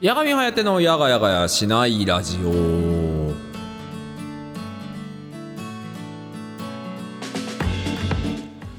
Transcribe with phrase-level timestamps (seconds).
[0.00, 3.18] 八神颯のやがやがやしないラジオ。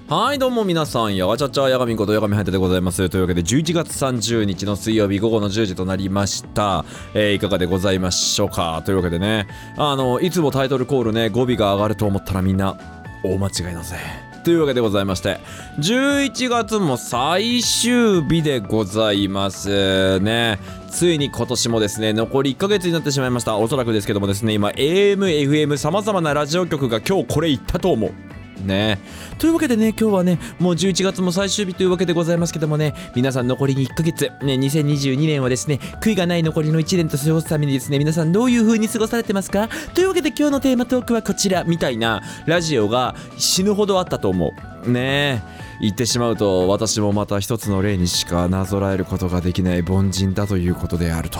[0.07, 3.09] はいどうも皆さんやがちゃちゃやがみことやがみはてでございます。
[3.09, 8.81] というわけで11月30日の水曜日午後の10時となりました、えーいかがでございましょうか？
[8.85, 12.79] というわけでねあのいつもタイトルコールね語尾が上がると思ったらみんな
[13.25, 13.97] 大間違いだぜ？
[14.43, 15.39] というわけでございまして
[15.79, 20.59] 11月も最終日でございますね。
[20.89, 23.55] ついに今年もですね残り1ヶ月になってしまいました。
[23.57, 28.11] おそらくですけどもですね今 AM、FM さまざまなラジオ局が今日これ言ったと思う。
[28.59, 28.99] ね。
[29.37, 34.29] というわけでね今日はねもう11月も最終日というわけでございますけどもね皆さん残りに1ヶ月。
[34.43, 39.69] ね2022年はですね悔いがない残りの1年と過ごすためにですね皆さんどういう風に過ごされてますか？
[39.93, 44.53] というわけで今日のテーマトークはこちらみたいなラジオが死ぬほどあったと思
[44.85, 44.91] う。
[44.91, 45.43] ね。
[45.55, 51.39] え言ってしまうと私もまた一つの例にしかなぞらえることができない凡人だということであると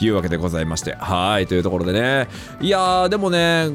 [0.00, 0.94] いうわけでございまして。
[0.94, 2.28] はいというところでね。
[2.60, 3.66] いやーでもね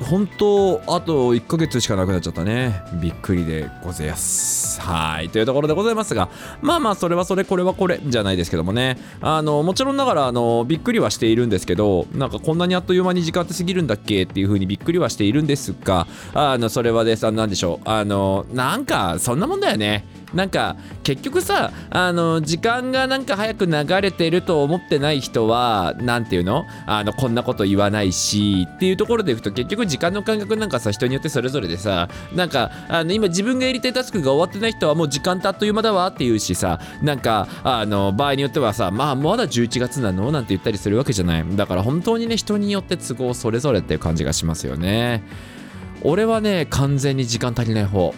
[0.00, 2.82] 本当あと1ヶ月しかなくなっちゃったね。
[3.00, 4.80] びっくりでございます。
[4.80, 6.28] はいというところでございますが
[6.62, 8.96] まあまあそれはそれこれはこれじゃないですけどもね。
[9.20, 17.88] あのもちろんながらあのびっくりはしているんですけどなんかこんなにあっという間に時間って過ぎるんだっけっていう風にびっくりはしているんですがあのそれはですあのなんでしょう。
[17.88, 20.04] あのなんかそんなもんだよね。
[20.34, 26.66] なんか結局さあの時間がなんか早く流れてると思ってない人はなんていうの？
[26.86, 41.56] あのこんなこと言わないしっていうところでいくと結局時間の感覚なんかさ人によってそれぞれでさなんかあの今自分がやりたいタスクが終わってない人はもう時間ってあっという間だわっていうしさなんかあの場合によってはさまあまだ11月なのなんて言ったりするわけじゃない。
[41.56, 45.22] だから本当にね人によって都合それぞれっていう感じがしますよね。
[46.02, 48.14] 俺はね完全に時間足りない方。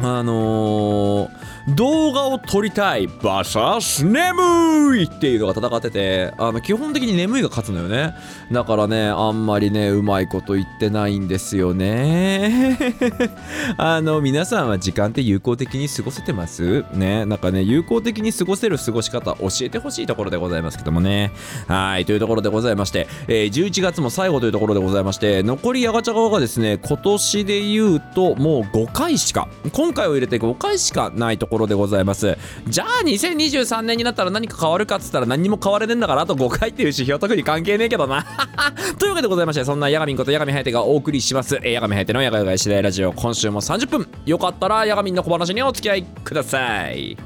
[0.00, 8.14] あのー動画を撮りたい VS 眠いっていうのが戦っててあの基本的に眠いが勝つのよね。
[8.50, 12.78] だからねあんまりねうまいこと言ってないんですよね。
[13.76, 16.84] あの皆さんは時間って有効的に過ごせてます？
[16.94, 17.26] ね。
[17.26, 21.30] なんかね有効的に過ごせる過ごし方教えてほしいところでございますけどもね。
[21.68, 32.38] はいというところでございまして、えー11月も最後というところでございまして残りやがちゃ側がですね今年で言うともう5回しか今今回を入れて5回しかないところでございます。
[32.68, 38.24] じゃあ2023年になったら何か変わるかっつったら何も変われねえんだからあと5回っていう指標特に関係ねえけどな。
[39.00, 44.08] というわけでございましてそんなヤガミンことヤガミハヤテがお送りします、ヤガミハヤテのヤガヤガヤ次第ラジオ今週も30分。
[44.26, 47.16] よかったらヤガミンの小話にお付き合いください。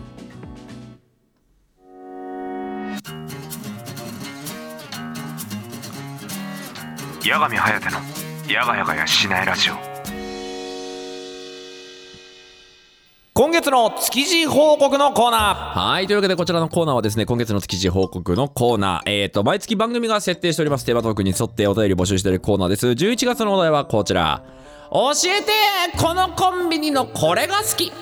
[7.21, 9.94] 八神颯のやがやがやしないラジオ。
[13.37, 15.91] 今月の築地報告のコーナー。
[15.93, 19.11] はいというわけでこちらのコーナーはですね今月の築地報告のコーナー。
[19.11, 20.87] えっ、ー、と毎月番組が設定しております。
[20.87, 24.45] テーマトークに沿ってお便り募集しているコーナーです11月のお題はこちら。
[24.93, 25.51] 教えて
[25.99, 27.93] このコンビニのこれが好き。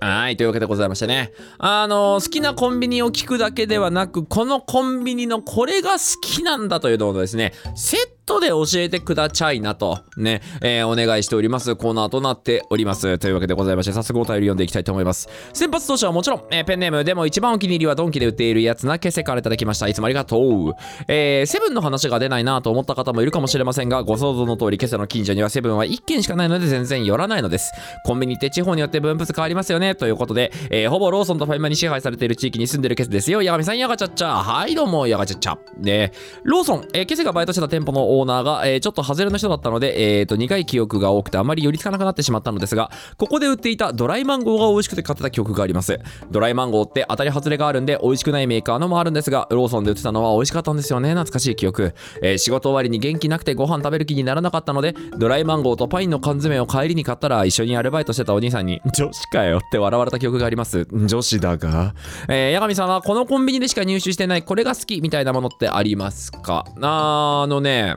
[0.00, 1.30] はい、というわけでございましてね。
[1.58, 13.18] あの、好きなコンビニを聞くだけではなく、このコンビニのこれが好きなんだというのをですね、セトで教えてくだちいなと、ね、えーお願いしておりますコーナーとなっております。
[13.18, 15.28] というわけでございまして、早速お便り読んでいきたいと思います。
[15.52, 19.88] 先発投手はもちろん、えーペンネームでも一番お気に入りはドンキで売っているやつなけせからいただきました。
[19.88, 20.74] いつもありがとう。
[21.08, 27.72] えーセブンの話が出ないなと思った方もいるかもしれませんが、ご想像の通り、今朝の近所にはセブンは1軒しかないので全然寄らないのです。
[28.04, 29.94] コンビニって地方によって分布変わりますよね。
[29.94, 33.42] ということで、えーほぼローソンとファミマに支配されている地域に住んでるケスですよ。
[33.42, 34.28] やがみさん、やがちゃっちゃ。
[34.42, 35.58] はい、どうも、やがちゃっちゃ。
[35.78, 36.12] で、
[36.44, 45.98] ローソン、えーケセがバイトしてた店舗のオーナーが、えーちょっと外れの人だったので、えーと、苦い記憶が多くてあまり寄りつかなくなってしまったのですが、ここで売っていたドライマンゴーが美味しくて買ってた記憶があります。
[46.30, 51.10] ドライマンゴーって当たり外れがあるんで美味しくないメーカーのもあるんですが、ローソンで売ってたのは美味しかったんですよね。
[51.10, 51.94] 懐かしい記憶。
[52.22, 60.86] えー仕事終わりに元気なくてご飯食べる気にならなかったので、ドライマンゴーとパインの缶詰を帰りに買ったら一緒にアルバイトしてたお兄さんに、女子かよって笑われた記憶があります。
[60.92, 61.94] 女子だが。
[62.28, 66.64] えー、八神さんはこのコンビニでしか入手してないこれが好きみたいなものってありますか？
[66.80, 67.96] あのね、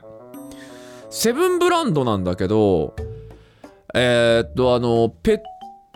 [1.13, 2.95] セブンブランドなんだけど、
[3.93, 5.39] えーっと、あの、ペッ、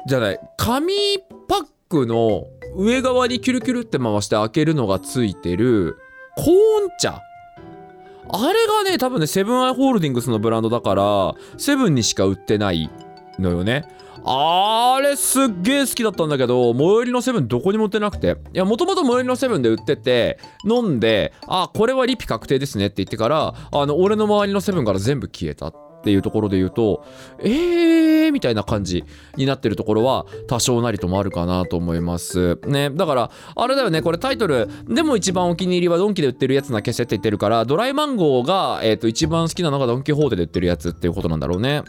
[0.08, 0.94] じゃない、紙
[1.48, 5.98] パックの上側にキュルキュルって回して開けるのがついてる
[6.36, 6.50] コーン
[7.00, 7.20] 茶。
[8.30, 12.88] あれがね、多分ね、セブンアイ・ホールディングスのブランドだから、セブンにしか売ってない
[13.40, 13.88] のよね。
[14.30, 18.38] あれすっげえ好きだったんだけど最寄りのセブンどこにも売ってなくて。
[18.54, 27.06] いやもともと最寄りのセブンで売ってて飲んであこれはリピ確定ですねって言ってからあの俺の周りのセブンから全部消えたっていうところで言うと
[27.40, 29.06] えーみたいな感じ
[29.38, 32.60] になってるところは多少なりともあるかなと思います。
[32.66, 41.84] ねだからあれだよねこれタイトルでも一番お気に入りはドンキで売ってるやつな消せって言ってるからドライマンゴーが、えー、と一番好きなのがドンキホーテで売ってるやつっていうことなんだろうね。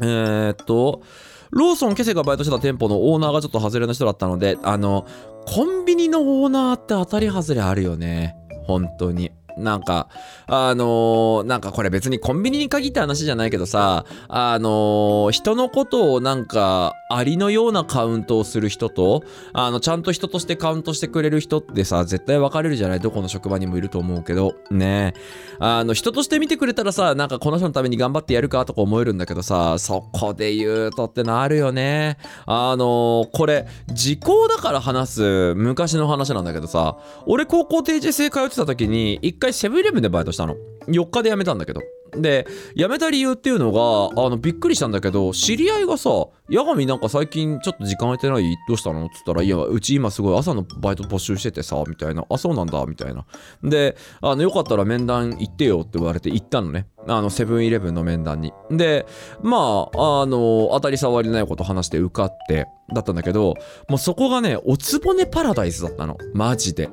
[0.00, 1.02] えー、っと
[1.50, 5.06] ローソンケセがバイトしてた店舗のオーナーがちょっと外れの人だったのであの
[5.46, 8.36] コンビニのオーナーって当たり外れあるよね。
[8.66, 9.32] 本当に。
[9.58, 10.08] なんか、
[10.46, 19.22] あのー、なんかこれ別にコンビニに限った話じゃないけどさ、あのー、人のことをなんか、ありのようなカウントをする人と、
[19.54, 23.00] あの、ちゃんと人としてカウントしてくれる人ってさ、絶対分かれるじゃない？
[23.00, 25.14] どこの職場にもいると思うけど、ね。
[25.58, 32.18] あの、人として見てくれたらさ、なんかこの人のために頑張ってやるかとか思えるんだけどさ、そこで言うとってのあるよね。
[32.44, 40.56] あのー、これ、時効だから話す昔の話なんだけどさ、俺高校定時制通ってた時に、一回セブンイレブンでバイトしたの。
[40.86, 41.80] 4日で辞めたんだけど。
[42.16, 46.08] で、辞めた理由っていうのが、あの、びっくりしたんだけど、知り合いがさ、
[46.50, 48.56] 八神なんか最近ちょっと時間空いてない？
[48.66, 49.04] どうしたの？
[49.04, 52.24] っつったら、いや、うち今すごい朝のバイト募集しててさ、みたいな。
[52.30, 53.26] あ、そうなんだ、みたいな。
[53.62, 56.86] で、あの、よかったら面談行ってよって言われて行ったのね。
[57.06, 58.54] あの、セブンイレブンの面談に。
[58.70, 59.06] で、
[59.42, 63.54] まあ、あの、当たり障りないこと話して受かって、だったんだけど、
[63.90, 66.16] もうそこがね、おつぼねパラダイスだったの。
[66.32, 66.88] マジで。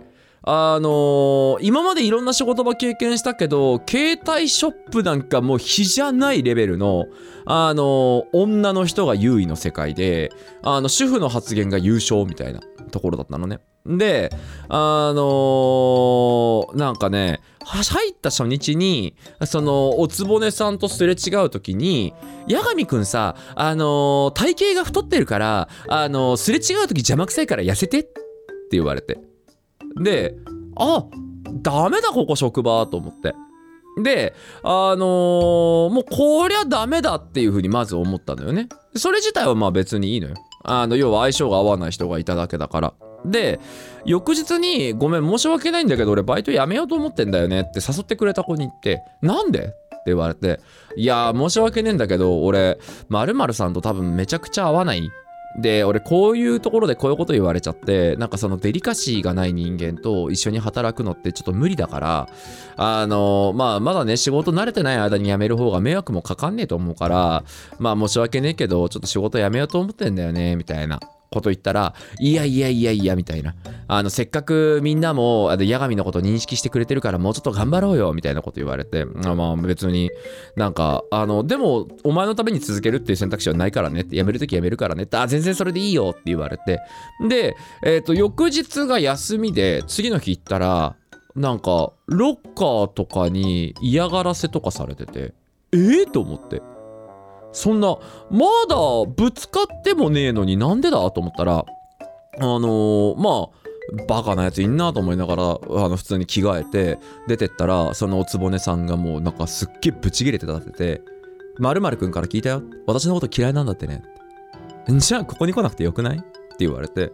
[0.47, 7.05] あのー、今までいろんな仕事場経験したけど、携帯ショップなんかもう比じゃないレベルの、
[7.45, 10.31] あのー、女の人が優位の世界で、
[10.61, 12.59] あの、主婦の発言が優勝みたいな
[12.91, 13.59] ところだったのね。
[13.87, 14.29] で、
[14.69, 19.15] あのー、なんかね、入った初日に、
[19.47, 22.13] その、おつぼねさんとすれ違う時に、
[22.47, 28.13] 八神くんさ、あの体型が太ってるから、あのすれ違う時邪魔くさいから痩せてって
[28.73, 29.17] 言われて。
[30.01, 30.35] で、
[30.77, 31.05] あ
[31.61, 33.33] ダメだここ職場と思って。
[34.03, 34.33] で、
[34.63, 38.67] あのー、もうこりゃダメだっていうふうにまず思ったのよね。
[38.95, 40.35] それ自体はまあ別にいいのよ。
[40.63, 42.93] あの、要は相性が合わない人がいただけだから。
[43.25, 43.59] で、
[44.05, 49.59] 翌日に、ごめん、申し訳ないんだけど、俺バイト辞めようと思ってんだよねって誘ってくれた子に言って、なんで？
[49.59, 49.61] っ
[50.05, 50.59] て言われて、
[50.95, 52.77] いや申し訳ねえんだけど、俺、
[53.09, 55.09] 〇〇さんと多分めちゃくちゃ合わない
[55.57, 62.29] で、俺こういうところでこういうこと言われちゃって、なんかそのデリカシーがない人間と一緒に働くのってちょっと無理だから、
[62.75, 67.43] あの、まあまだね、仕事慣れてない間に辞める方が迷惑もかかんねえと思うから、
[67.79, 70.99] まあ申し訳ねえけど、ちょっと仕事辞めようと思ってんだよね、みたいな。
[71.31, 73.55] こと言ったら、いやいやいやいや、みたいな。
[73.87, 80.11] あの、せっかくみんなも、あの、八神のこと認識してくれてるから、もうちょっと頑張ろうよ、みたいなこと言われて、あまあ別に
[80.55, 86.79] なんか、あの、でも、お前のために続けるっていう選択肢はないからねって、辞めるとき辞めるからねって、あ、全然それでいいよって言われて、
[87.27, 90.95] で、えっ、ー、と、翌日が休みで、次の日行ったら、
[91.35, 95.33] なんか、ロッカーとかに嫌がらせとかされてて、
[95.73, 96.61] えー、と思って。
[97.55, 97.97] そんな、
[98.29, 98.75] まだ
[99.07, 101.65] ぶつかってもねえのになんでだと思ったら、
[102.37, 105.57] あのー、まあ、バカなやついんなと思いながら、あ
[105.89, 111.01] の、普通に着替えて、出てったら、そのおつぼねさんがもうなんかすっげえブチギレて立てて、
[111.57, 112.61] まるまるくんから聞いたよ。
[112.87, 114.03] 私のこと嫌いなんだってね。
[114.89, 116.17] じゃあ、ここに来なくてよくない？
[116.17, 116.27] って
[116.59, 117.13] 言われて、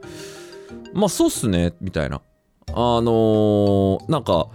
[0.93, 2.19] まあ、そうっすね、みたいな。
[2.69, 4.47] あのー、なんか、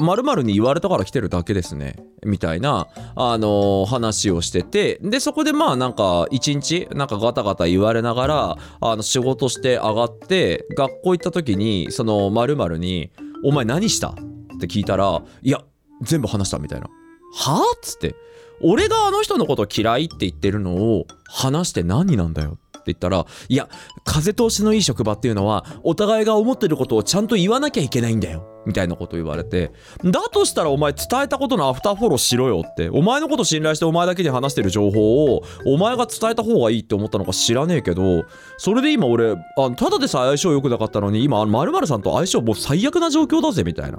[0.00, 1.96] まるに言われたから来てるだけですね。
[2.24, 13.10] みたいな、あのー、話をしてて、で、そこでまあなんか一日、なんかガタガタ言われながら、あの仕事して上がって、学校行った時に、そのまるに、
[13.44, 14.10] お前何した？
[14.10, 14.14] っ
[14.60, 15.62] て聞いたら、いや、
[16.02, 16.86] 全部話したみたいな。
[17.34, 18.14] はあっつって。
[18.60, 23.68] 俺があの人のこと嫌いって言ってるのを話して何なんだよって言ったら、いや、
[24.04, 28.48] 風通しのいい職場っていうのは、お互いが思ってることをちゃんと言わなきゃいけないんだよ。
[28.64, 29.72] みたいなことを言われて、
[30.04, 38.24] だとしたらお前伝えたことのアフターフォローしろよって、お前のこと信頼してお前だけに話してる情報を、お前が伝えた方がいいって思ったのか知らねえけど、
[38.58, 39.36] それで今俺、あ
[39.76, 43.98] ただでさえ相性良くなかったのに、今、まるさんと相性もう最悪な状況だぜ、みたいな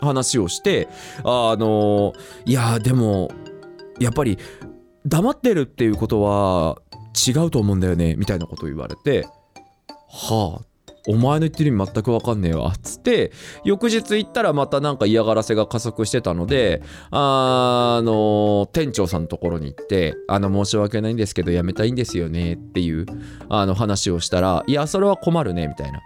[0.00, 0.88] 話をして、
[1.24, 2.12] あの
[2.44, 3.30] いや、でも、
[3.98, 4.38] やっぱり、
[5.06, 6.78] 黙ってるっていうことは
[7.14, 9.26] 違うと思うんだよね、みたいなことを言われて、
[10.08, 10.64] はあ、
[11.08, 12.72] お前の言ってる意味全くわかんねえわ。
[12.82, 13.32] つって、
[13.64, 23.06] 翌日行ったらまたなんか嫌がらせが加速してたので、あの、店長さんのところに行って、あの、申し訳ないんですけど、辞めたいんですよねっていう、
[23.48, 26.00] あの話をしたら、いや、それは困るね、みたいな。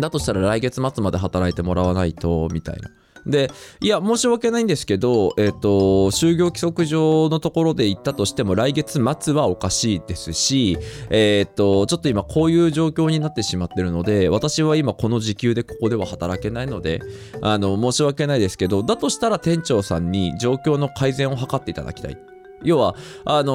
[0.00, 2.90] だとしたら来月末まで働いてもらわないと、みたいな。
[3.28, 5.68] で、いや、申し訳ないんですけど、えっ、ー、と、
[6.10, 10.78] 就業規則上のところで行ったとしても、来月末はおかしいですし、
[11.10, 17.00] えっ、ー、と、ちょっと今こういう状況になってしまってるので、私は今この時給でここでは働けないので、
[17.42, 22.37] あの、申し訳ないですけど、だとしたら店長さんに状況の改善を図っていただきたい。
[22.62, 23.52] 要は、あの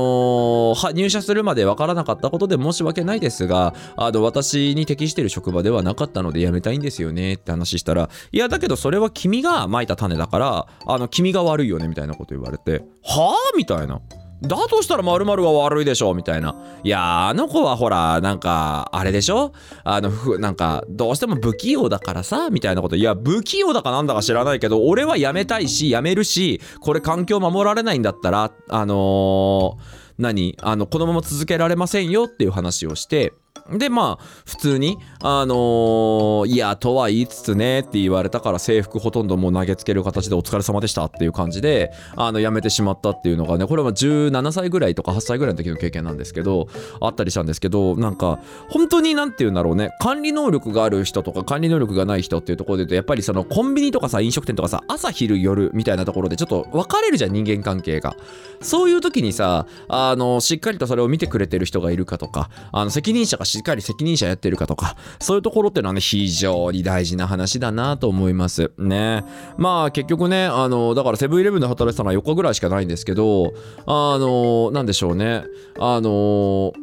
[0.76, 14.02] ー入社するまでわからなかったことで申し訳ないですが、あの、私に適している職場ではなかったので辞めたいんですよねって話したら、いや、だけどそれは君が蒔いた種だから、あの、君が悪いよねみたいなこと言われて、はぁみたいな。
[14.44, 16.56] だとしたら〇〇が悪いでしょみたいな。
[16.84, 19.54] いや、あの子はほら、なんか、あれでしょ？
[19.86, 22.98] あの、ふなんか、どうしても不器用だからさ、みたいなこと。
[22.98, 30.58] いや、不器用だかなんだか知らないけど、俺は辞めたいし、辞めるし、これ環境守られないんだったら、あのー何？
[30.62, 33.34] あの、このまま続けられませんよっていう話をして、
[33.72, 46.68] で、まあ、普通に、あのーいや、とは言いつつねって言われたから制服ほとんどもう投げつける形でお疲れ様でしたっていう感じで、あの、辞めてしまったっていうのがね、これは17歳ぐらいとか8歳ぐらいの時の経験なんですけど、
[47.00, 48.40] あったりしたんですけど、なんか、
[48.70, 58.16] 本当になんて言うんだろうね、管理能力がある人とか管理能力がない人っていうところで言うと、やっぱりそのコンビニとかさ、飲食店とかさ、朝昼夜みたいなところでちょっと分かれるじゃん、人間関係が。
[58.62, 68.72] そういう時にさ、あの、しっかりとそれを見てくれてる人がいるかとか、あの、責任者がしっかり責任者やってるかとか、そういうところっていうのはね、非常に大事な話だなと思います。
[68.80, 69.24] ね。
[69.58, 73.54] まあ、結局ね、あの、だからセブンイレブンで働いてたのは4日ぐらいしかないんですけど、
[73.86, 75.44] あの、なんでしょうね。
[75.80, 76.74] あの、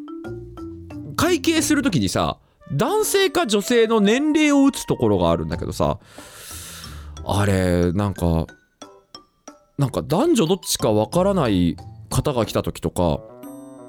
[1.17, 2.39] 会計するときにさ、
[2.73, 5.99] 男性か女性の年齢を打つところがあるんだけどさ、
[7.27, 8.47] あれ、なんか、
[9.77, 11.77] なんか男女どっちかわからない
[12.11, 13.21] 方が来た時とか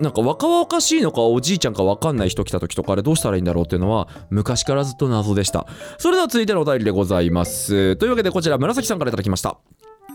[0.01, 5.67] なんか若々しいのかおじいちゃんかわかんない人来た時とかあれどうしたらいいんだろうっていうのは昔からずっと謎でした
[6.00, 9.58] それでは続いてのお便りでございますというわけでこちら紫さんからいただきました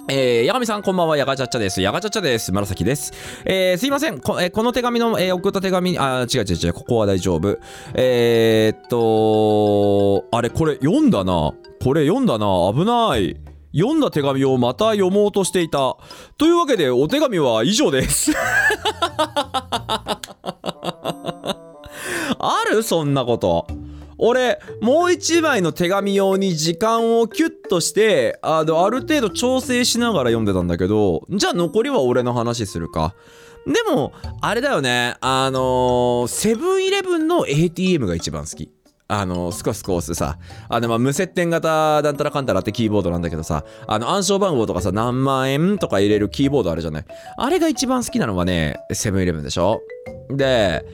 [0.08, 1.82] えー、八神さん、こんばんは、やがちゃっちゃです。
[1.82, 2.52] やがちゃっちゃです。
[2.52, 3.12] 紫です。
[3.44, 4.20] えー、すいません。
[4.20, 7.58] こ,、えーこの手紙の、えー送った手紙、あ、違う違う違う、ここは大丈夫。
[7.94, 11.54] えー、っと、あれ、これ読んだな。
[11.82, 12.46] これ読んだな。
[12.72, 13.36] 危ない。
[13.76, 15.96] 読んだ手紙をまた読もうとしていた。
[16.38, 18.32] というわけで、お手紙は以上です。
[22.38, 22.82] ある？
[22.82, 23.66] そんなこと。
[24.18, 33.14] 俺、もう一枚の手紙用に時間をキュッとして、あの、ある程度調整しながら読んでたんだけど、じゃあ残りは俺の話するか。
[33.66, 38.70] でも、あれだよね、あのーセブンイレブンの ATM が一番好き。
[39.08, 47.04] あの、スコスコ押すさ、あの、まあ、無接点型なんたらかんたらってキーボードなんだけどさ、あの、暗証番号とかさ、何万円とか入れるキーボードあるじゃない。
[47.36, 49.80] あれが一番好きなのはね、セブンイレブンでしょ
[50.30, 50.84] で、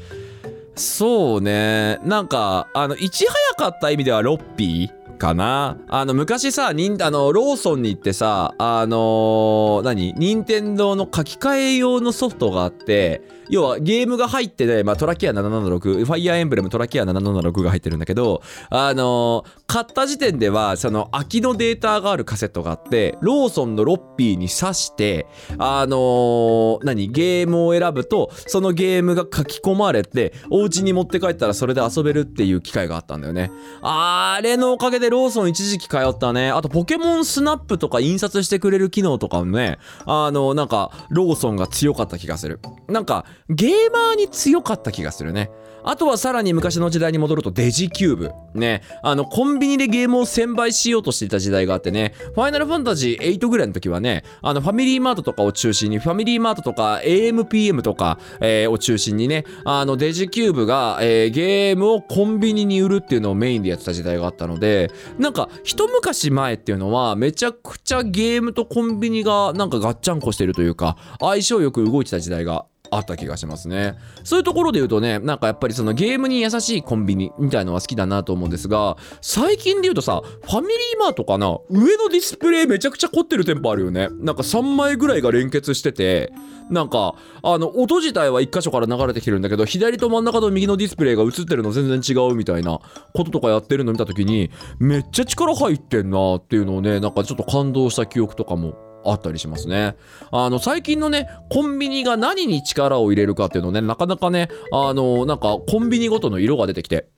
[0.74, 2.00] そうね。
[2.04, 5.78] なんか、あの、いち早かった意味ではロッピーかな。
[5.88, 10.14] あの、昔さ、ニンあの、ローソンに行ってさ、あのー何？
[10.16, 33.50] 任天堂の書き換え用のソフトがあって、要はゲームが入ってね、まあ、トラキア776、ファイアーエンブレムトラキア776が入ってるんだけど、あのー買った時点では、その空きのデータがあるカセットがあって、ローソンのロッピーに挿して、あのー何ゲームを選ぶと、そのゲームが書き込まれて、お家に持って帰ったらそれで遊べるっていう機会があったんだよね。
[33.82, 36.50] あれのおかげでローソン一時期通ったね。
[36.50, 42.60] あとポケモンスナップとか印刷してくれる機能とかもね、あの、なんか、ローソンが強かった気がする。
[42.88, 45.50] なんか、ゲーマーに強かった気がするね。
[45.84, 48.30] あとはさらに昔の時代に戻るとデジキューブ。
[48.54, 48.82] ね。
[49.02, 52.14] あの、コンビニでゲームを1000倍しようとしていた時代があってね。
[52.34, 73.94] ファイナルファンタジー8ぐらいの時はね、あの、ファミリーマートとかを中心に、ファミリーマートとか AMPM とか、えーを中心にね、あの、デジキューブが、えーゲームをコンビニに売るっていうのをメインでやってた時代があったので、なんか、一昔前っていうのは、めちゃくちゃゲームとコンビニがなんかガッチャンコしてるというか、相性よく動いてた時代があった気がしますね。
[74.22, 81.58] そういうところで言うとね、なんかやっぱりそのゲームに優しいコンビニみたいのは好きだなと思うんですが、最近で言うとさ、ファミリーマートかな？
[81.70, 84.08] 上のディスプレイめちゃくちゃ凝ってる店舗あるよね。
[84.20, 86.32] なんか3枚ぐらいが連結してて、
[86.70, 92.78] なんか、あの、音自体は1箇所から流れてきてるんだけど、左と真ん中と右のディスプレイが映ってるの全然違うみたいな
[93.12, 99.96] こととかやってるの見た時に、めっちゃ力入ってんなっていうのをね、なんかちょっと感動した記憶とかもあったりしますね。
[100.30, 107.08] あの、最近のね、コンビニが何に力を入れるかっていうのね、なかなかね、あの、なんかコンビニごとの色が出てきて、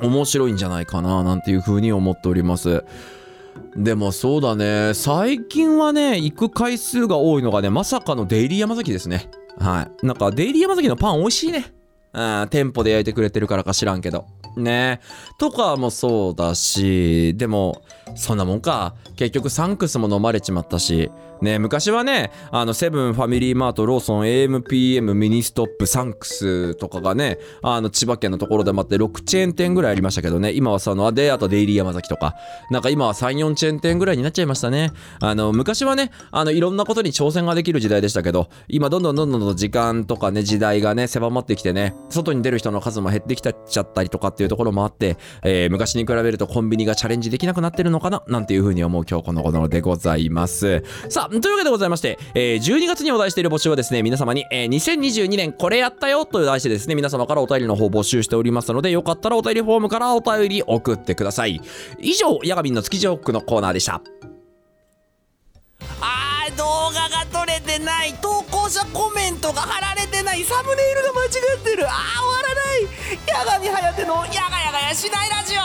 [0.00, 2.84] 面白いんじゃないかな、なんていう風に思っております。
[3.74, 9.30] でもそうだね、最近はね、行く回数が多いのがね、まさかのデイリー山崎ですね。
[9.58, 10.06] はい。
[10.06, 11.75] なんか、デイリー山崎のパン美味しいね。
[12.12, 14.26] うん、店舗で焼いてくれてるからか知らんけど。
[14.56, 15.00] ね
[15.38, 17.82] とかもそうだし、でも、
[18.14, 18.94] そんなもんか。
[19.16, 21.10] 結局サンクスも飲まれちまったし。
[21.42, 32.34] ね昔はね、あの、セブン、ファミリーマート、ローソン、AMPM、ミニストップ、サンクスとかがね、あの、千葉県のところでもあって6チェーン店ぐらいありましたけどね、今はその、で、あとデイリーヤマザキとか、
[32.70, 34.92] なんか今は3、4チェーン店ぐらいになっちゃいましたね。
[35.20, 50.82] あの、昔はね、あの、いろんなことに挑戦ができる時代でしたけど、今どんどんどんどんどん時間とかね、時代がね、狭まってきてね、外に出る人の数も減ってきたちゃったりとかっていうところもあって、えー昔に比べるとコンビニがチャレンジできなくなってるのかななんていうふうに思う今日この頃でございます。
[51.10, 61.60] さあ、というわけでございまして、えー12月にお題している募集はですね、皆様に、えー2022年これやったよという題してですね、皆様からお便りの方募集しておりますので、よかったらお便りフォームからお便り送ってください。
[62.00, 64.00] 以上、ヤガミンの築地ジョークのコーナーでした。
[66.00, 66.64] あー動
[66.94, 71.30] 画が撮れてない投稿者コメントが貼られてないサムネイルが間違っ
[71.62, 72.86] てるあー終わらない
[73.26, 75.60] 八神颯のやがやがやしないラジオ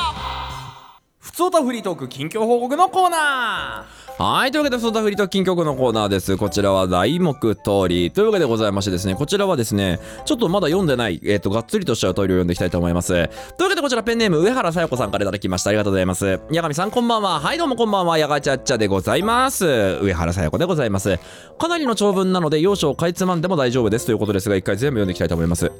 [1.19, 4.51] ふつおたフリートーク近況報告のコーナーはい。
[4.51, 6.37] というわけで、ふつおたフリートーク近況報告のコーナーです。
[6.37, 8.11] こちらは題目通り。
[8.11, 13.07] というわけでございましてですね、こちらはですね、ちょっとまだ読んでない、えっ、と、がっつりとしたお便りを読んでいきたいと思います。
[13.07, 15.71] というわけで、こちらペンネーム、上原さよ子さんからいただきました。
[15.71, 16.39] ありがとうございます。
[16.53, 17.39] 八神さん、こんばんは。
[17.39, 18.19] はい、どうもこんばんは。
[18.19, 19.65] やがちゃっちゃでございます。
[19.65, 21.17] 上原さよ子でございます。
[21.57, 25.71] かなりの長文なので、要所をかいつまんでも大丈夫ですということですが、一回全部読んでいきたいと思います。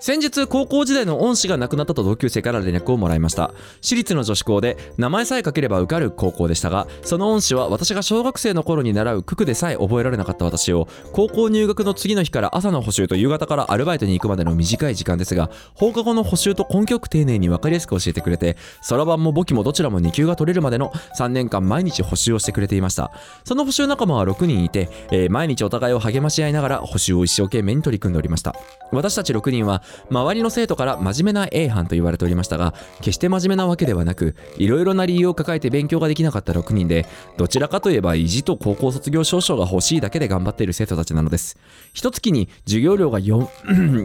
[0.00, 3.52] 先日高校時代の恩師が亡くなったと同級生から連絡をもらいました。
[3.82, 23.12] 私立の女子校で名前さえ書ければ受かる高校でしたがその恩師は私が小学生の頃に習う九九でさえ覚えられなかった私を高校入学の次の日から朝の補習と夕方からアルバイトに行くまでの短い時間ですが放課後の補習と根気よく丁寧に分かりやすく教えてくれてそろばんも簿記もどちらも2級が取れるまでの3年間毎日補習をしてくれていました。
[23.44, 28.54] その補習仲間は6人いて、えー毎日お互いを励まし合いながら補習を一生懸命に取り組んでおりました。
[28.92, 37.06] 私たち6人は周りの生徒から真面目な A 班と言われておりましたが決して真面目なわけではなくいろいろな理由を抱えて勉強ができなかった6人で
[37.36, 41.58] どちらかといえば意地と高校卒業証書が欲しいだけで頑張っている生徒たちなのです。
[41.92, 43.46] 一月に授業料が 4,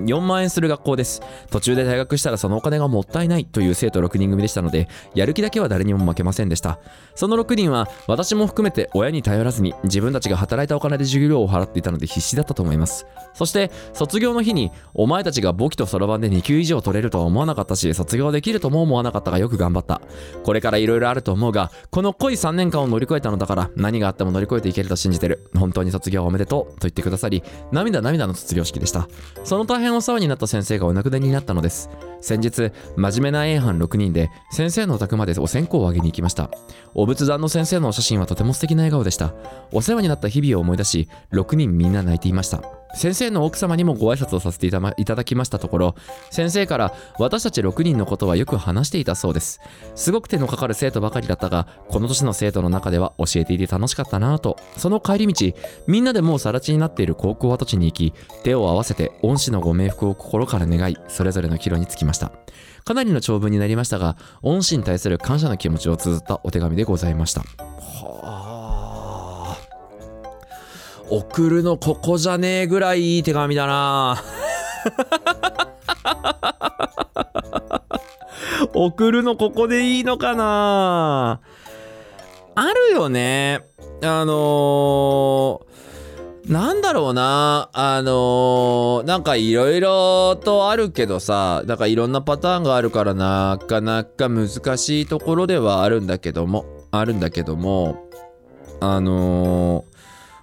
[0.06, 1.22] 4 万円する学校です。
[1.52, 6.80] 途中で退学したらそのお金がもったいないという生徒6人組でしたのでやる気だけは誰にも負けませんでした。
[7.16, 13.06] その6人は私も含めて親に頼らずに自分たちが働いたお金で授業料を払っていたので必死だったと思います。
[13.34, 20.02] そして卒業の日にお前たちが簿記とそろばんで2級以上取れるとは思わなかったし卒業できるとも思わなかったがよく頑張った。
[20.44, 25.50] これからいろいろあると思うがこの濃い3年間を乗り越えたのだから何があっても乗り越えていけると信じてる。
[25.56, 29.08] 本当に卒業おめでとうと言ってくださり涙涙の卒業式でした。
[29.44, 31.90] その大変お世話になった先生がお亡くなりになったのです。
[32.22, 36.50] 先日真面目な A 班6人で先生のお宅までお線香をあげに行きました。
[36.94, 39.34] お仏壇の先生のお写真はとても素敵な笑顔でした。
[39.72, 42.85] お世話になった日々を思い出し6人みんな泣いていました。
[42.96, 45.96] 先生の奥様にもご挨拶をさせていた,、ま、いただきましたところ
[46.32, 49.60] 先生から私たち6人のことはよく話していたそうです。
[49.96, 54.58] すごく手のかかる生徒ばかりだったがこの年の生徒の中では教えていて楽しかったなぁと。
[54.78, 55.54] その帰り道
[55.88, 62.32] みんなでもう更地になっている高校跡地に行き手を合わせて恩師のご冥福を心から願いそれぞれの帰路につきました。
[62.86, 67.42] かなりの長文になりましたが恩師に対する感謝の気持ちを綴ったお手紙でございました。
[67.42, 68.45] はあ。
[71.10, 74.22] 送るのここじゃねえぐらいいい手紙だな。
[78.74, 81.40] 送るのここでいいのかな。
[82.56, 83.66] あるよね。
[84.04, 85.66] あのー
[86.52, 87.70] なんだろうな。
[87.74, 98.08] あのーなんかいろいろとあるけどさなんかいろんなパターンがあるからなかなか難しいところではあるんだけどもあるんだけども
[98.80, 99.95] あのー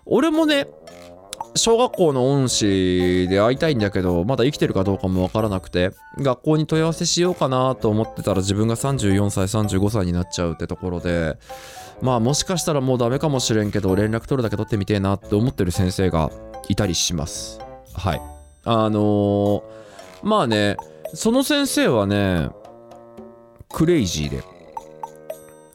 [0.06, 0.66] 俺もね
[1.54, 11.36] 小学校の恩師で会いたいんだけどまだ生きてるかどうかもわからなくて学校に問い合わせしようかなと思ってたら自分が34歳35歳になっちゃうってところで
[12.00, 16.30] まあもしかしたらもうダメかもしれんけど連絡取るだけ取ってみてえなって思ってる先生が
[16.68, 17.60] いたりします。
[17.94, 18.20] はい。
[18.64, 19.62] あのー
[20.22, 20.76] まあね
[21.14, 22.48] その先生はね
[23.68, 24.42] クレイジーで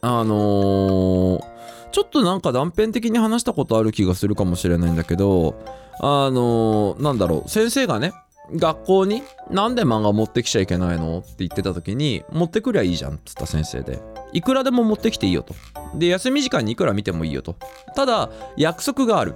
[0.00, 1.57] あのー
[1.90, 5.54] ちょっとなんか断片的に話したことある気がするかもしれないんだけど
[6.00, 8.12] あのーなんだろう先生がね
[8.54, 14.00] 学校になんで漫画持ってきちゃいけないのって言ってた時に持ってくりゃいいじゃんっつった先生で。
[14.32, 15.54] いくらでも持ってきていいよと。
[15.94, 17.56] で休み時間にいくら見てもいいよと。
[17.94, 19.34] ただ約束がある。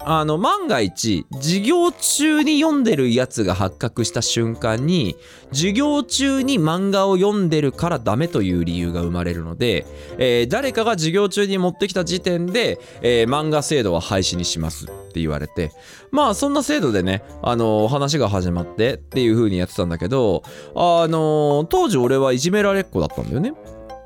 [0.00, 5.16] あの万が一授業中に読んでるやつが発覚した瞬間に
[5.50, 9.86] 授業中に漫画を読んでるからダメという理由が生まれるので、
[10.18, 15.72] えー誰かが授業中に持ってきた時点で、えー漫画制度は廃止にしますって言われて
[16.10, 20.42] まあそんな制度でねあの話が始まってっていう風にやってたんだけど
[20.74, 23.52] あの当時俺はいじめられっ子だったんだよね。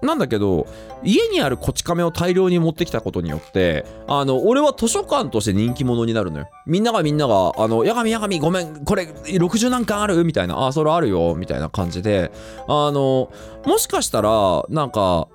[0.03, 0.67] なんだけど
[1.05, 6.49] 家にあるこち亀を大量に持ってきたことによってあの俺は図書館として人気者になるのよ。
[6.67, 12.33] みんながみんなが「あの八神八神ごめんこれ60何巻ある?」みたいな「あそれあるよ」みたいな感じで。
[12.69, 13.31] あの
[13.65, 15.29] もしかしたらなんか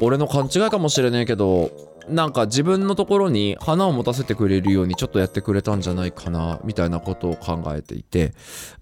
[0.00, 1.70] 俺の勘違いかもしれねえけど
[2.08, 8.32] なんか自分のところに花を持たせてくれるようにちょっとやってくれたんじゃないかなみたいなことを考えていて。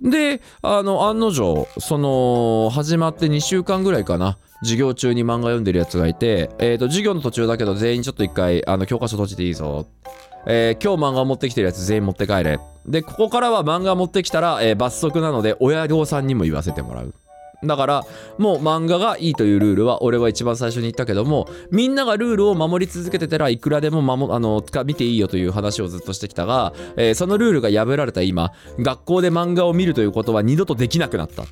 [0.00, 4.36] であの案の定その始まって2週間ぐらいかな。
[4.60, 9.86] 授業中に漫画読んでるやつがいて、えー、と授業の途中だけど全員ちょっと一回あの教科書閉じていいぞ、
[10.46, 12.58] えー今日漫画持ってきてるやつ全員持って帰れ。
[12.86, 17.14] でここからは漫画持ってきたら、えー罰則なので親御さんにも言わせてもらう。
[17.64, 18.02] だから
[18.36, 31.44] もう漫画がいいというルールは俺は一番最初に言ったけどもみんながルールを守り続けてたらいくらでも守あの見ていいよという話をずっとしてきたが、えーそのルールが破られた今学校で漫画を見るということは二度とできなくなった。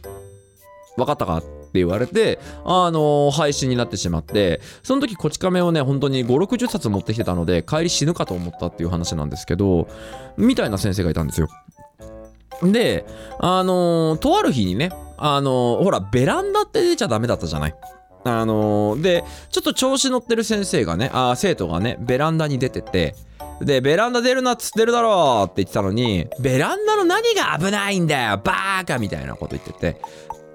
[0.96, 1.42] 分かったか？
[1.74, 9.88] って言われて、あの廃止になってしまって、その時、こち亀をね、本当に5、60冊持ってきてたので、帰り死ぬかと思ったっていう話なんですけど、
[10.36, 11.48] みたいな先生がいたんですよ。
[12.62, 13.04] で、
[13.40, 17.74] あのーとある日にね、あのーほら、ベランダって出ちゃダメだったじゃない。
[18.22, 23.16] あのーで、ちょっと調子乗ってる先生がね、あ生徒がね、ベランダに出てて、
[23.60, 30.00] で、ベランダ出るなっつってるだろうって言ってたのに、ベランダの何が危ないんだよ、バーカみたいなこと言ってて、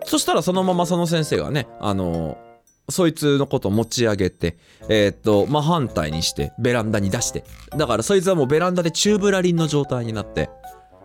[0.06, 2.50] そしたらそのままその先生がね、あのー
[2.92, 4.58] そいつのことを持ち上げて、
[4.90, 7.44] えーっと、真反対にして、ベランダに出して。
[7.78, 10.50] だからそいつはもうベランダでチューブラリンの状態になって、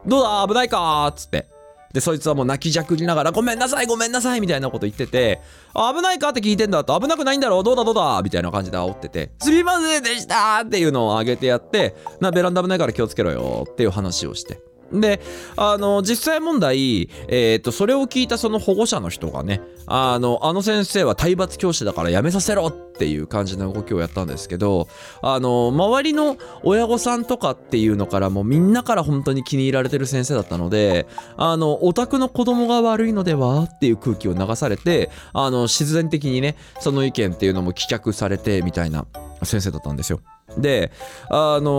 [0.07, 0.47] どうだ？
[0.49, 1.05] 危ないか？
[1.05, 1.47] ーっつって。
[1.93, 5.43] で、そいつはもう泣きじゃくりながら、ごめんなさいごめんなさいみたいなこと言ってて、
[5.75, 6.31] 危ないか？
[6.31, 7.63] って聞いてんだと、危なくないんだろう？
[7.63, 7.85] どうだ？
[7.85, 8.23] どうだ？
[8.23, 10.63] みたいな感じで煽ってて、すみませんでした！
[10.65, 14.59] っていうのをあげてやって、な、ベランダ危ないから気をつけろよっていう話をして。
[15.01, 15.21] で、
[15.57, 24.89] あの、実際問題、えっ、と、それを聞いたその保護者の人がね、あの、あの先生は体罰教師だからやめさせろっていう感じの動きをやったんですけど、
[25.21, 39.07] あの、周りの親御さんとかっていうのからもみんなから本当に気に入られてる先生だったので、あの、オタクの子供が悪いのではっていう空気を流されて、あの、自然的にね、その意見っていうのも棄却されてみたいな。
[39.45, 40.21] 先生だったんですよ。
[40.59, 40.93] で、
[41.31, 41.71] あの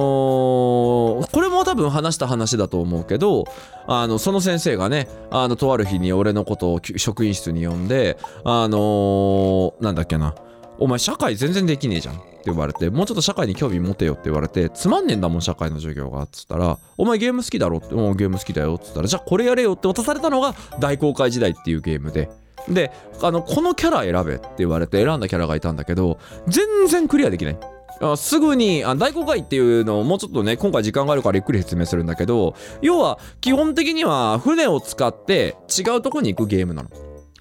[1.22, 3.46] ーこれも多分話した話だと思うけど、
[3.88, 10.36] あの、その先生がね、あの、とある日に俺のことを職員室に呼んで、あのーなんだっけな、
[10.80, 12.16] お前社会全然できねえじゃん。
[12.16, 16.22] って言われて、もうちょっと社会に興味持てよって言われて、つまんねえんだもん、社会の授業が。
[16.24, 18.76] っつったら、お前ゲーム好きだろって、もうゲーム好きだよ。
[18.76, 22.30] っつったら、じゃあこれやれよって渡されたのが大公開時代っていうゲームで。
[22.70, 27.58] で、あの、このキャラ選べって言われて選んだキャラがいたんだけど、全然クリアできない。
[28.02, 36.90] あすぐにあ大公開っていうのをもうちょっとね今回時間があるからゆっくり説明するんだけど要は基本的には船を使って違うとこに行くゲームなの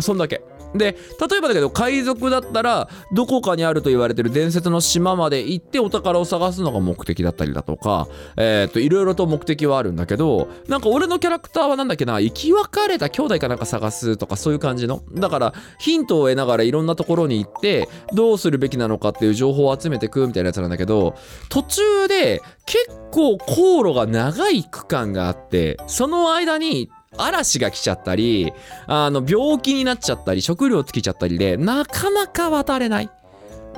[0.01, 0.43] そんだけ
[0.75, 15.03] で例えばだけど海賊だったらどこかにあると言われてる伝説の島まで行ってお宝を探すのが目的だったりだとかえっ、といろいろと目的はあるんだけどなんか俺のキャラクターはなんだっけな生き別れた兄弟かなんか探すとかそういう感じの。
[15.13, 21.15] だからヒントを得ながらいろんなところに行ってどうするべきなのかっていう情報を集めてくみたいなやつなんだけど
[21.49, 28.53] 途中で結構航路が長い区間があってその間に嵐が来ちゃったり
[28.87, 33.11] あの病気になっちゃったり食料尽きちゃったりでなかなか渡れない。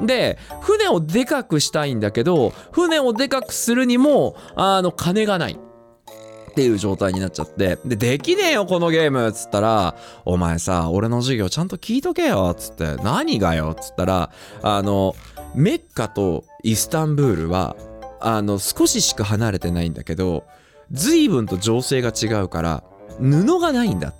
[0.05, 5.59] で船をでかくしたいんだけど船をでかくするにもあの金がない。
[6.51, 7.79] っていう状態になっちゃって。
[7.85, 9.29] でできねえよこのゲーム。
[9.29, 9.95] っつったら
[10.25, 12.49] お前さ俺の授業ちゃんと聞いとけよ。
[12.53, 13.77] っつって何がよ？
[13.79, 14.31] っつったら
[14.63, 15.15] あの
[15.55, 17.77] メッカとイスタンブールは
[18.21, 20.45] あの少ししか離れてないんだけど
[20.91, 22.85] 随分と情勢が違うから
[23.21, 24.19] 布がないんだって。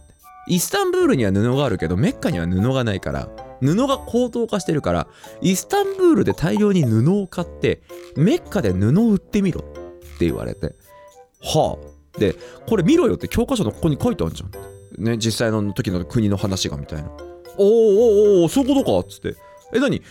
[0.49, 3.29] イスタンブールには布があるけどメッカには布がないから
[3.61, 5.09] 布が高騰化してるから
[5.41, 7.83] イスタンブールで大量に布を買って
[8.15, 9.65] メッカで布を売ってみろっ
[10.19, 10.77] て言われて。
[11.43, 11.79] は
[12.15, 12.19] あ。
[12.21, 12.37] で
[12.69, 17.11] これ見ろよって教科書のここに書いてあるじゃんね実際の時の国の話がみたいな。
[17.59, 19.37] おーおーおーそういうことかっつって。
[19.75, 19.99] え何？
[19.99, 20.07] 教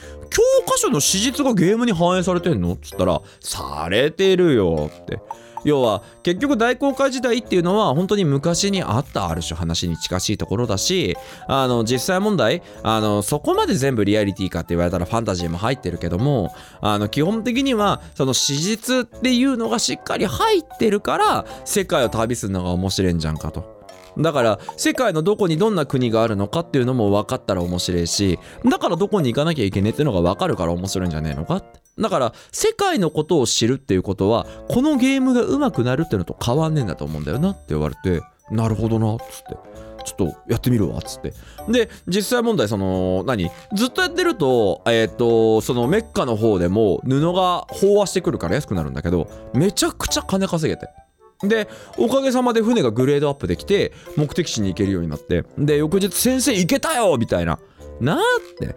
[0.68, 2.74] 科書の史実がゲームに反映されてんの？
[2.74, 5.22] っつったらされてるよって。
[5.66, 23.75] 要は結局大航海時代っていうのは本当に昔にあったある種話に近しいところだしあの実際問題あのそこまで全部リアリティかって言われたらファンタジーも入ってるけどもあの基本的にはその史実っていうのがしっかり入ってるから世界を旅するのが面白いんじゃんかと。
[24.18, 31.80] だから世界のどこにどんな国があるのかっていうのも分かったら面白いしだからどこに行かなきゃいけねえっていうのが分かるから面白いんじゃねえのかって。
[31.98, 39.76] だから世界のことを知るっていうことはこのゲームが上手くなるっていうのと変わんねえんだと思うんだよなって言われてなるほどなっつって。
[40.06, 41.34] ちょっとやってみるわっつって。
[41.68, 43.50] で実際問題その何？
[43.74, 50.88] ずっとやってるとえっ、とそのメッカの方でも布が飽和してくるから安くなるんだけどめちゃくちゃ金稼げて。
[51.44, 51.68] で
[51.98, 55.44] おかげさまで船がグレードアップできて目的地に行けるようになって。
[55.58, 57.18] で翌日先生行けたよ！
[57.18, 57.60] みたいな。
[58.00, 58.22] なーっ
[58.60, 58.76] て。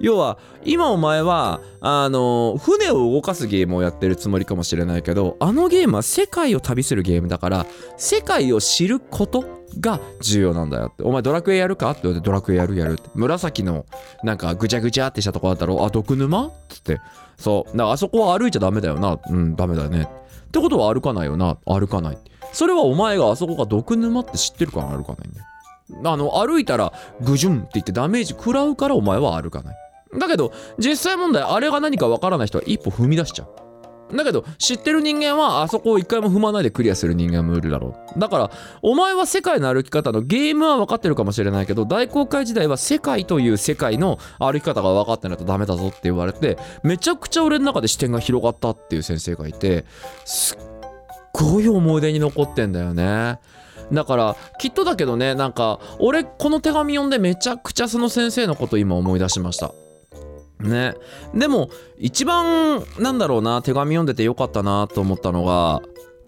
[0.00, 7.66] 要は今お前はあの船を動かすゲームをやってるつもりかもしれないけどあのゲームは世界を旅するゲームだから
[7.98, 9.44] 世界を知ること
[9.78, 11.02] が重要なんだよって。
[11.02, 11.90] お前ドラクエやるか？
[11.90, 13.10] って言われてドラクエやるやるって。
[13.14, 13.84] 紫の
[14.24, 16.46] なんかぐちゃぐちゃってしたとこあったろあ毒沼？
[16.46, 16.98] っつって。
[17.36, 17.70] そう。
[17.70, 19.18] だからあそこは歩いちゃダメだよな。
[19.28, 20.08] うんダメだよね。
[20.50, 21.58] ってことは歩かないよな。
[21.64, 22.18] 歩かない。
[22.52, 25.46] それはお前があそこが毒沼って知ってるから歩かないんだよ。
[26.12, 29.76] あの歩いたらグジュンって言ってダメージ食らうからお前は歩かない。
[30.18, 33.48] だけど実際問題あれが何かわからない人は一歩踏み出しちゃう。
[34.16, 38.50] だけど知ってる人間はあそこを一回も踏まないでクリアする人間もいるだろうだから
[38.82, 49.84] お前は世界の歩き方のゲームは分かってるかもしれないけど大航海時代は世界という世界の歩き方が分かってないとダメだぞって言われてめちゃくちゃ俺の中で視点が広がったっていう先生がいて
[50.24, 50.58] すっ
[51.32, 53.38] ごい思い出に残ってんだよね。
[53.92, 59.72] だからきっとだけどねなんか俺この手紙読んでめちゃくちゃその先生のこと今思い出しました。
[60.60, 60.94] ね。
[61.34, 65.82] でも一番なんだろうな手紙読んでてよかったなと思ったのが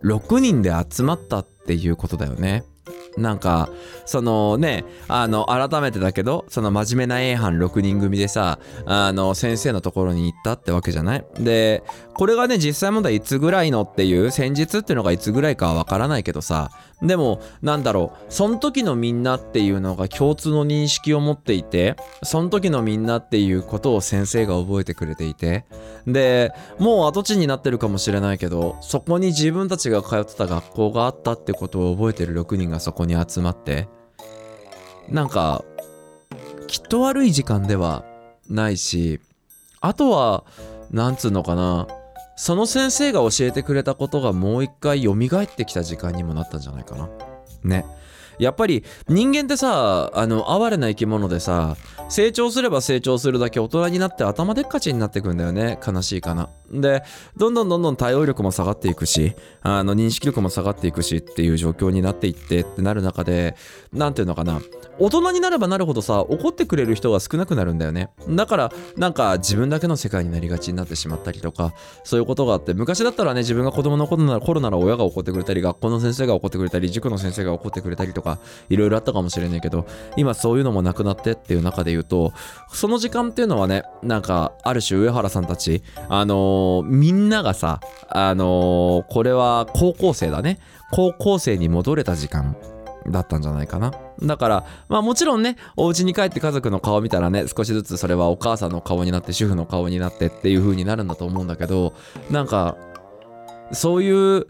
[0.04, 2.64] 6人で集まったっていうことだよね。
[3.18, 3.68] なんか
[4.06, 11.24] そのねあの改めてだけどその真面目な A 班6人組でさあの先生のところに行ったってわけじゃない？
[11.38, 11.82] で
[12.14, 16.70] これがね実際問題いつぐらいのっていう戦術っていうのがいつぐらいかはわからないけどさ
[17.02, 18.32] でもなんだろう。
[18.32, 25.64] その時のみんなっていうのが共通の認識を持っていてその時のみんなっていうことを先生が覚えてくれていて。
[26.06, 33.88] でもう跡地になってるかもしれないけどそこに自分たちが通ってた学校があったってことを覚えてる6人がそこに集まって
[35.08, 35.64] なんか
[36.66, 38.04] きっと悪い時間では
[38.48, 39.20] ないし
[39.80, 40.44] あとは
[40.90, 41.86] なんつうのかな。
[42.34, 47.08] その先生が教えてくれたことがもう一回蘇ってきた時間にもなったんじゃないかな。
[47.64, 47.84] ね。
[48.38, 51.76] やっぱり人間ってさあの哀れな生き物でさ
[52.08, 55.78] 成長すれば成長するだけ大人になって頭でっかちになってくんだよね。
[55.86, 56.50] 悲しいかな。
[56.70, 57.02] で
[57.36, 63.56] どんどんどんどん対応力も下がっていくしあの認識力も下がっていくしっていう状況になっていってってなる中で
[63.92, 64.60] 何ていうのかな。
[64.98, 68.10] 大人になればなるほどさ怒ってくれる人が少なくなるんだよね。
[68.28, 71.72] だからなんか自分だけの世界になりがちになってしまったりとか
[72.04, 82.32] そういうことがあって昔だったらね自分が子供の頃なら頃なら親が怒ってくれたり学校の先生が怒ってくれたり塾の先生が怒ってくれたりとかいろいろあったかもしれないけど今そういうのもなくなってっていう中で言うと
[82.72, 90.58] その時間っていうのはねなんかある種上原さんたちあのーみんながさあのーこれは高校生だね。
[90.90, 92.56] 高校生に戻れた時間
[93.08, 93.92] だったんじゃないかな。
[94.22, 101.94] だからまあもちろんねお家に帰って家族の顔見たらね少しずつそれはお母さんの顔になって主婦の顔になってっていう風になるんだと思うんだけど
[102.30, 102.76] なんか
[103.72, 104.46] そういう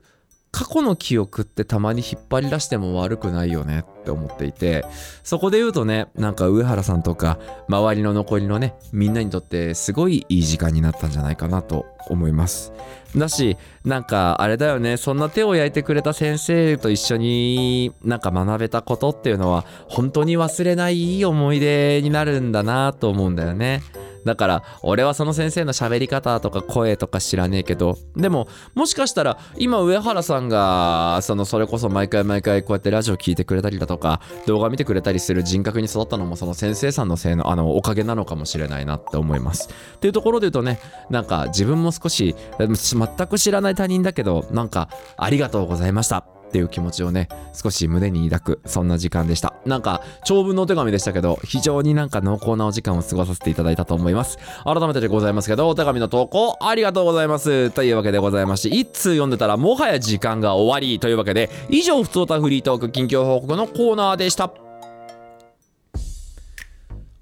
[0.53, 4.85] 過去の記憶ってたまに引っ張り出しても悪くないよねって思っていて
[5.25, 7.39] そこで言うとねなんか上原さんとか
[7.69, 12.73] 周りの残りのねみんなにとってすごいいい時間になったんじゃないかなと思います。
[13.17, 23.83] だしなんかあれだよねそんな手を焼いてくれた先生と一緒になんか学べたことっていうのは本当に忘れないいい思い出になるんだなと思うんだよね。
[24.25, 39.69] だから俺はその先生の喋り方とか声とか知らねえけどでももしかしたら今上原さんがそのそれこそ毎回毎回こうやってラジオ聞いてくれたりだとか動画見てくれたりする人格に育ったのもその先生さんのせいのあのおかげなのかもしれないなって思います。
[39.97, 40.79] っていうところで言うとね
[41.11, 46.42] なんか自分も少し全く知らない他人だけどなんかありがとうございました。
[46.53, 49.55] っていう気持ちをね少し胸に抱くそんな時間でした。
[49.65, 54.39] なんか長文のお手紙でしたけど非常になんか濃厚なお時間を過ごさせていただいたと思います。
[54.65, 57.71] 改めてでございますけどお手紙の投稿ありがとうございます。
[57.71, 64.62] というわけでございまして一通読んでたらもはや時間が終わりというわけで以上ふつおたフリートーク近況報告のコーナーでした。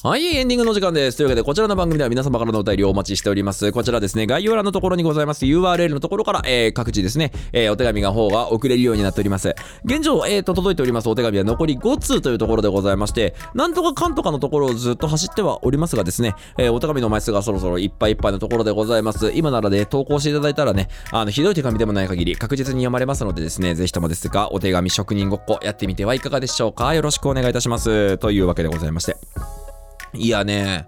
[0.02, 1.18] はい、エンディングの時間です。
[1.18, 3.70] というわけで、こちらの番組では皆様からのお便りをお待ちしております。
[3.70, 9.54] こちらですね、概要欄のところにございます URL のところから、えー各地ですね、えーお手紙が方が送れるようになっております。
[9.84, 19.30] 現状、えーと、届いておりますお手紙は残り5通というところでございまして、なんとかかんとかのところをずっと走ってはおりますがですね、えーお手紙の枚数がそろそろいっぱいいっぱいのところでございます。
[19.34, 26.94] 今ならで、投稿していただいたらね、あの、ひどい手紙でもない限り確実に読まれますのでですね、ぜひともですが、お手紙職人ごっこやってみてはいかがでしょうか。
[26.94, 28.16] よろしくお願いいたします。
[28.16, 29.69] というわけでございまして。
[30.14, 30.86] いやね、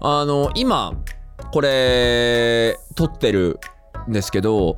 [0.00, 0.92] あの、今、
[1.52, 3.58] これ、撮ってる
[4.08, 4.76] んですけど、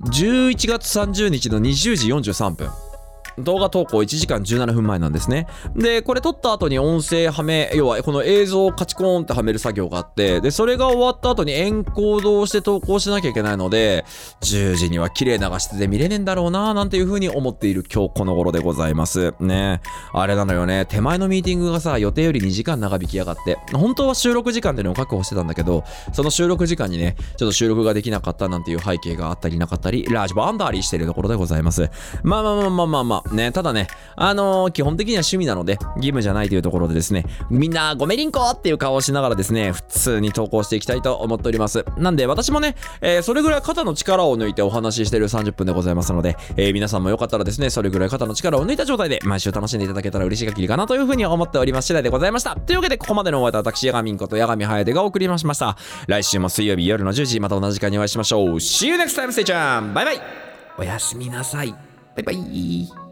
[0.00, 2.68] 11月30日の20時43分。
[3.38, 5.46] 動画投稿1時間17分前なんですね。
[5.76, 14.04] で、これ撮った後に音声はめ、要はこの映像をカチコーンってはめる作業があって、で、それが終わった後にエンコードをして投稿しなきゃいけないので、
[14.40, 19.34] 10時には綺麗な画質で見れねえんだろうななんていう風に思っている今日この頃でございます。
[19.40, 19.80] ね。
[20.12, 20.86] あれなのよね。
[20.86, 31.90] 手前のミーティングがさ、予定より2時間長引きやがって、本当は収録時間でのを確保してたんだけど、その収録時間にね、ちょっと収録ができなかったなんていう背景があったりなかったり、ラージバンダーリーしてるところでございます。
[32.22, 41.84] まあまあまあまあまあまあ、ね、ただね、あのー基本的には趣味なので、義務じゃないというところでですね、みんなごめりんこっていう顔をしながらですね、普通に投稿していきたいと思っております。
[41.96, 52.56] なんで私もね、えーそれぐらい肩の力を抜いてお話ししてる30分でございますので、えー皆さんもよかったらですね、それぐらい肩の力を抜いた状態で毎週楽しんでいただけたら嬉しい限りかなというふうに思っております次第でございました。
[52.56, 55.76] というわけで、ここまでのお相手は私、ヤガミンことヤガミハヤテがお送りしました。
[56.06, 58.56] 来週も水曜日夜の10時、また同じ時間にお会いしましょう。
[58.56, 60.20] See you next time, stay t u n e バイバイ
[60.78, 61.72] おやすみなさい。
[61.72, 61.78] バ
[62.20, 63.03] イバイ